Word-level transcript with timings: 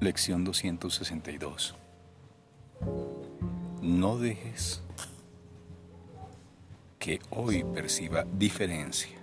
Lección 0.00 0.44
262. 0.44 1.74
No 3.82 4.16
dejes 4.16 4.82
que 6.98 7.20
hoy 7.28 7.64
perciba 7.64 8.24
diferencia. 8.32 9.18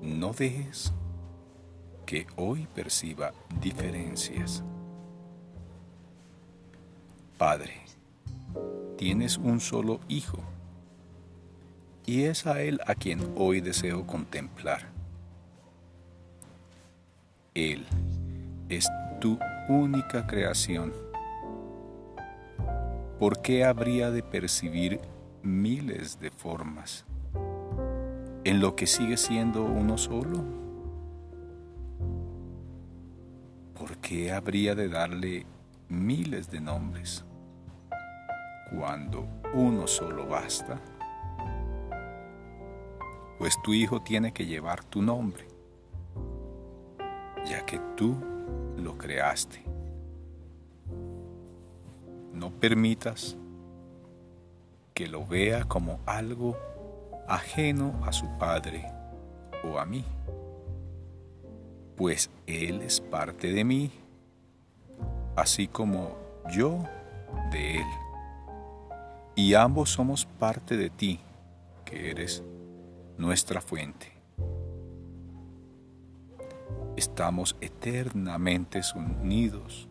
No 0.00 0.32
dejes 0.32 0.92
que 2.06 2.28
hoy 2.36 2.68
perciba 2.72 3.32
diferencias. 3.60 4.62
Padre, 7.36 7.80
tienes 8.96 9.38
un 9.38 9.58
solo 9.58 9.98
hijo 10.06 10.38
y 12.06 12.22
es 12.22 12.46
a 12.46 12.62
él 12.62 12.78
a 12.86 12.94
quien 12.94 13.34
hoy 13.36 13.60
deseo 13.60 14.06
contemplar. 14.06 14.95
Él 17.56 17.86
es 18.68 18.86
tu 19.18 19.38
única 19.70 20.26
creación. 20.26 20.92
¿Por 23.18 23.40
qué 23.40 23.64
habría 23.64 24.10
de 24.10 24.22
percibir 24.22 25.00
miles 25.42 26.20
de 26.20 26.30
formas 26.30 27.06
en 28.44 28.60
lo 28.60 28.76
que 28.76 28.86
sigue 28.86 29.16
siendo 29.16 29.64
uno 29.64 29.96
solo? 29.96 30.44
¿Por 33.72 33.96
qué 34.02 34.32
habría 34.32 34.74
de 34.74 34.90
darle 34.90 35.46
miles 35.88 36.50
de 36.50 36.60
nombres 36.60 37.24
cuando 38.70 39.26
uno 39.54 39.86
solo 39.86 40.26
basta? 40.26 40.78
Pues 43.38 43.56
tu 43.64 43.72
hijo 43.72 44.02
tiene 44.02 44.34
que 44.34 44.44
llevar 44.44 44.84
tu 44.84 45.00
nombre, 45.00 45.45
ya 47.46 47.64
que 47.64 47.80
tú 47.96 48.16
lo 48.76 48.98
creaste. 48.98 49.62
No 52.32 52.50
permitas 52.50 53.36
que 54.92 55.06
lo 55.06 55.26
vea 55.26 55.64
como 55.64 56.00
algo 56.06 56.56
ajeno 57.28 57.94
a 58.04 58.12
su 58.12 58.26
padre 58.38 58.86
o 59.64 59.78
a 59.78 59.86
mí, 59.86 60.04
pues 61.96 62.30
Él 62.46 62.82
es 62.82 63.00
parte 63.00 63.52
de 63.52 63.64
mí, 63.64 63.90
así 65.34 65.66
como 65.66 66.16
yo 66.50 66.84
de 67.50 67.78
Él. 67.78 67.86
Y 69.34 69.54
ambos 69.54 69.90
somos 69.90 70.24
parte 70.24 70.76
de 70.76 70.90
ti, 70.90 71.20
que 71.84 72.10
eres 72.10 72.42
nuestra 73.18 73.60
fuente. 73.60 74.15
Estamos 76.96 77.56
eternamente 77.60 78.80
unidos 78.94 79.88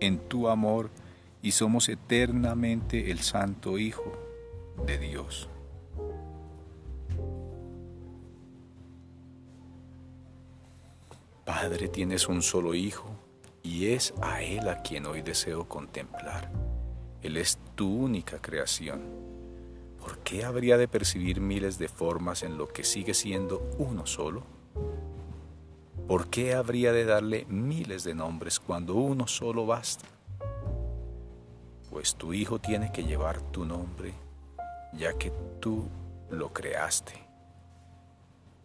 en 0.00 0.18
tu 0.28 0.48
amor 0.48 0.90
y 1.42 1.52
somos 1.52 1.88
eternamente 1.88 3.10
el 3.10 3.18
Santo 3.20 3.78
Hijo 3.78 4.12
de 4.86 4.98
Dios. 4.98 5.48
Padre, 11.44 11.88
tienes 11.88 12.28
un 12.28 12.42
solo 12.42 12.74
Hijo 12.74 13.10
y 13.62 13.88
es 13.88 14.14
a 14.22 14.42
Él 14.42 14.68
a 14.68 14.82
quien 14.82 15.06
hoy 15.06 15.22
deseo 15.22 15.68
contemplar. 15.68 16.50
Él 17.22 17.36
es 17.36 17.58
tu 17.74 17.92
única 17.92 18.40
creación 18.40 19.28
¿por 20.08 20.18
qué 20.20 20.44
habría 20.44 20.78
de 20.78 20.88
percibir 20.88 21.40
miles 21.40 21.78
de 21.78 21.88
formas 21.88 22.42
en 22.42 22.56
lo 22.56 22.68
que 22.68 22.82
sigue 22.82 23.12
siendo 23.12 23.68
uno 23.76 24.06
solo? 24.06 24.57
¿Por 26.08 26.28
qué 26.28 26.54
habría 26.54 26.90
de 26.92 27.04
darle 27.04 27.44
miles 27.50 28.02
de 28.02 28.14
nombres 28.14 28.58
cuando 28.58 28.94
uno 28.94 29.26
solo 29.26 29.66
basta? 29.66 30.06
Pues 31.90 32.14
tu 32.14 32.32
Hijo 32.32 32.58
tiene 32.58 32.90
que 32.90 33.04
llevar 33.04 33.42
tu 33.42 33.66
nombre, 33.66 34.14
ya 34.94 35.12
que 35.18 35.30
tú 35.60 35.86
lo 36.30 36.50
creaste. 36.50 37.12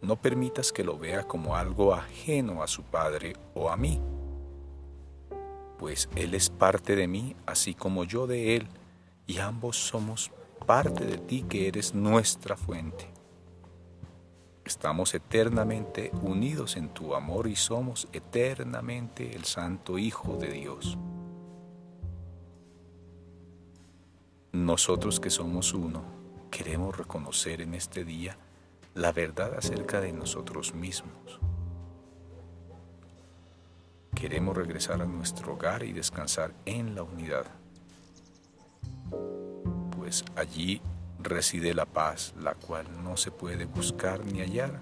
No 0.00 0.16
permitas 0.16 0.72
que 0.72 0.84
lo 0.84 0.98
vea 0.98 1.24
como 1.24 1.54
algo 1.54 1.92
ajeno 1.92 2.62
a 2.62 2.66
su 2.66 2.82
Padre 2.82 3.34
o 3.54 3.68
a 3.68 3.76
mí, 3.76 4.00
pues 5.78 6.08
Él 6.16 6.32
es 6.32 6.48
parte 6.48 6.96
de 6.96 7.06
mí, 7.06 7.36
así 7.44 7.74
como 7.74 8.04
yo 8.04 8.26
de 8.26 8.56
Él, 8.56 8.68
y 9.26 9.36
ambos 9.36 9.76
somos 9.76 10.30
parte 10.66 11.04
de 11.04 11.18
ti 11.18 11.44
que 11.46 11.68
eres 11.68 11.94
nuestra 11.94 12.56
fuente. 12.56 13.13
Estamos 14.64 15.14
eternamente 15.14 16.10
unidos 16.22 16.76
en 16.76 16.88
tu 16.88 17.14
amor 17.14 17.48
y 17.48 17.56
somos 17.56 18.08
eternamente 18.12 19.34
el 19.36 19.44
Santo 19.44 19.98
Hijo 19.98 20.36
de 20.36 20.52
Dios. 20.52 20.96
Nosotros 24.52 25.20
que 25.20 25.30
somos 25.30 25.74
uno, 25.74 26.02
queremos 26.50 26.96
reconocer 26.96 27.60
en 27.60 27.74
este 27.74 28.04
día 28.04 28.38
la 28.94 29.12
verdad 29.12 29.54
acerca 29.58 30.00
de 30.00 30.12
nosotros 30.12 30.74
mismos. 30.74 31.40
Queremos 34.14 34.56
regresar 34.56 35.02
a 35.02 35.06
nuestro 35.06 35.54
hogar 35.54 35.82
y 35.82 35.92
descansar 35.92 36.54
en 36.64 36.94
la 36.94 37.02
unidad 37.02 37.46
pues 40.04 40.24
allí 40.36 40.82
reside 41.24 41.74
la 41.74 41.86
paz, 41.86 42.34
la 42.38 42.54
cual 42.54 42.86
no 43.02 43.16
se 43.16 43.30
puede 43.30 43.64
buscar 43.64 44.24
ni 44.24 44.40
hallar 44.40 44.80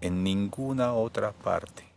en 0.00 0.22
ninguna 0.22 0.92
otra 0.94 1.32
parte. 1.32 1.95